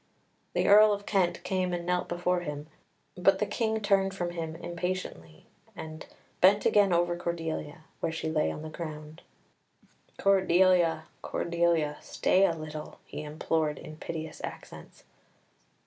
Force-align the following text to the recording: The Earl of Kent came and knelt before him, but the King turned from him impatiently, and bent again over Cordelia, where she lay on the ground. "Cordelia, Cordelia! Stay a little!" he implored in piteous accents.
The 0.53 0.67
Earl 0.67 0.93
of 0.93 1.05
Kent 1.05 1.43
came 1.43 1.73
and 1.75 1.85
knelt 1.85 2.07
before 2.09 2.39
him, 2.39 2.65
but 3.15 3.37
the 3.37 3.45
King 3.45 3.79
turned 3.79 4.15
from 4.15 4.31
him 4.31 4.55
impatiently, 4.55 5.45
and 5.75 6.07
bent 6.41 6.65
again 6.65 6.91
over 6.91 7.15
Cordelia, 7.15 7.83
where 7.99 8.11
she 8.11 8.27
lay 8.27 8.49
on 8.49 8.63
the 8.63 8.69
ground. 8.69 9.21
"Cordelia, 10.17 11.03
Cordelia! 11.21 11.97
Stay 12.01 12.47
a 12.47 12.55
little!" 12.55 12.97
he 13.05 13.21
implored 13.21 13.77
in 13.77 13.95
piteous 13.95 14.41
accents. 14.43 15.03